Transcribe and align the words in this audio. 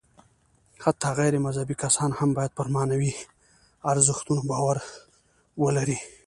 حتی 0.83 1.09
غیر 1.19 1.33
مذهبي 1.45 1.75
کسان 1.83 2.11
هم 2.19 2.29
باید 2.37 2.51
پر 2.57 2.67
معنوي 2.75 3.11
ارزښتونو 3.91 4.41
باور 4.49 4.77
ولري. 5.63 5.97